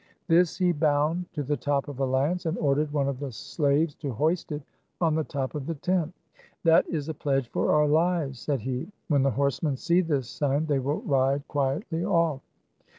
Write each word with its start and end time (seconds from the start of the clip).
This 0.27 0.57
he 0.57 0.71
bound 0.71 1.31
to 1.33 1.43
the 1.43 1.55
top 1.55 1.87
of 1.87 1.99
a 1.99 2.05
lance, 2.07 2.47
and 2.47 2.57
ordered 2.57 2.91
one 2.91 3.07
of 3.07 3.19
the 3.19 3.31
slaves 3.31 3.93
to 3.97 4.13
hoist 4.13 4.51
it 4.51 4.63
on 4.99 5.13
the 5.13 5.23
top 5.23 5.53
of 5.53 5.67
the 5.67 5.75
tent." 5.75 6.11
That 6.63 6.87
is 6.89 7.07
a 7.07 7.13
pledge 7.13 7.49
for 7.49 7.71
our 7.71 7.87
lives," 7.87 8.39
said 8.39 8.61
he. 8.61 8.89
"When 9.09 9.21
the 9.21 9.29
horsemen 9.29 9.77
see 9.77 10.01
this 10.01 10.27
sign, 10.27 10.65
they 10.65 10.79
will 10.79 11.01
ride 11.03 11.47
qui 11.47 11.81
etly 11.83 12.03
off." 12.03 12.41